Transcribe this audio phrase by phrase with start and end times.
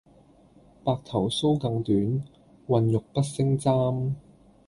[0.83, 1.95] 白頭搔更短，
[2.67, 4.15] 渾欲不勝簪。